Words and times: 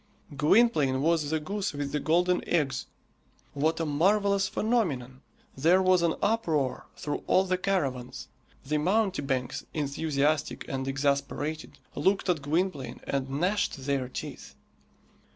Gwynplaine 0.35 0.99
was 1.03 1.29
the 1.29 1.39
goose 1.39 1.73
with 1.73 1.91
the 1.91 1.99
golden 1.99 2.43
eggs! 2.49 2.87
What 3.53 3.79
a 3.79 3.85
marvellous 3.85 4.47
phenomenon! 4.47 5.21
There 5.55 5.79
was 5.79 6.01
an 6.01 6.15
uproar 6.23 6.87
through 6.97 7.21
all 7.27 7.43
the 7.43 7.59
caravans. 7.59 8.27
The 8.65 8.79
mountebanks, 8.79 9.63
enthusiastic 9.75 10.67
and 10.67 10.87
exasperated, 10.87 11.77
looked 11.93 12.29
at 12.29 12.41
Gwynplaine 12.41 13.01
and 13.03 13.29
gnashed 13.29 13.77
their 13.85 14.09
teeth. 14.09 14.55